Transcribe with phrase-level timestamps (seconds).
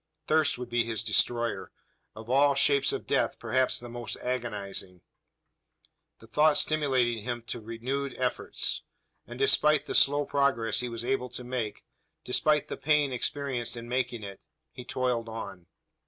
[0.25, 1.71] Thirst would be his destroyer
[2.15, 5.01] of all shapes of death perhaps the most agonising.
[6.17, 8.81] The thought stimulated him to renewed efforts;
[9.27, 11.85] and despite the slow progress he was able to make
[12.23, 14.41] despite the pain experienced in making it
[14.71, 15.67] he toiled on.